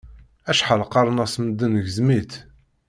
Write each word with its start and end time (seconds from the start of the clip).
Acḥal 0.49 0.83
qqaren-as 0.87 1.35
medden 1.43 1.73
gzem-itt. 1.85 2.33